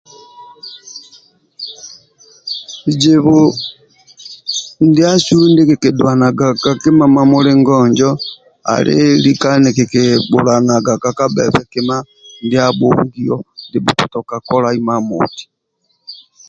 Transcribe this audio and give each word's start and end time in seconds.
Bizibu 2.83 3.37
ndiasu 4.87 5.35
ndie 5.49 5.63
kikidulanaga 5.69 6.47
ka 6.63 6.71
kima 6.81 7.05
mamulingo 7.15 7.73
injo 7.87 8.11
ali 8.73 8.97
lika 9.23 9.49
nikibhulanaga 9.61 10.93
ka 11.03 11.11
kabhebe 11.17 11.61
kima 11.71 11.97
ndia 12.43 12.61
abhongio 12.69 13.37
ndie 13.67 13.81
kikitoka 13.85 14.35
kolai 14.47 14.79
mamoti 14.87 15.43